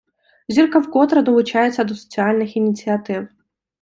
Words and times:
Зірка 0.49 0.79
вкотре 0.79 1.21
долучається 1.21 1.83
до 1.83 1.95
соціальних 1.95 2.57
ініціатив. 2.57 3.27